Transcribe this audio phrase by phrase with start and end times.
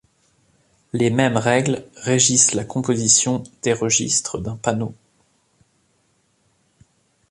[0.93, 4.95] Les mêmes règles régissent la composition des registres d’un panneau.